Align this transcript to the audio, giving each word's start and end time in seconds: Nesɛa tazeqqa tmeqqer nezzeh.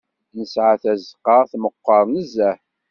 Nesɛa 0.37 0.75
tazeqqa 0.83 1.37
tmeqqer 1.51 2.03
nezzeh. 2.13 2.57